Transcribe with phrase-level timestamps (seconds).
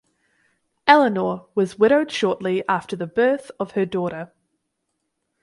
[0.87, 4.31] Eleonore was widowed shortly after the birth of her daughter.